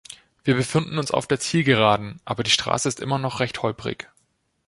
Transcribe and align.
Wir 0.43 0.55
befinden 0.55 0.97
uns 0.97 1.11
auf 1.11 1.27
der 1.27 1.39
Zielgeraden, 1.39 2.19
aber 2.25 2.41
die 2.41 2.49
Straße 2.49 2.87
ist 2.87 3.01
immer 3.01 3.19
noch 3.19 3.39
recht 3.39 3.61
holprig. 3.61 4.09